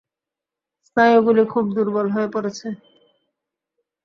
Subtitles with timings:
[0.85, 2.67] স্নায়ুগুলি খুব দুর্বল হয়ে পড়েছে।